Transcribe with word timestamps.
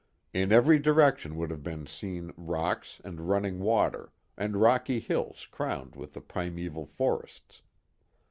In 0.33 0.51
every 0.51 0.79
direction 0.79 1.35
would 1.35 1.51
have 1.51 1.61
been 1.61 1.85
seen 1.85 2.33
rocks 2.35 3.01
and 3.05 3.29
running 3.29 3.59
water, 3.59 4.11
and 4.35 4.57
rocky 4.59 4.99
hills 4.99 5.45
crowned 5.51 5.95
with 5.95 6.13
the 6.15 6.21
primeval 6.21 6.87
forests. 6.87 7.61